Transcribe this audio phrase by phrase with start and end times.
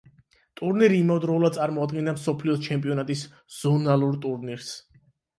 [0.59, 3.21] ტურნირი იმავდროულად წარმოადგენდა მსოფლიო ჩემპიონატის
[3.57, 4.73] ზონალურ ტურნირს.